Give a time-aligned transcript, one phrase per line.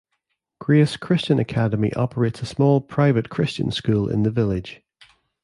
[0.59, 4.81] Grace Christian Academy operates a small private Christian school in the village.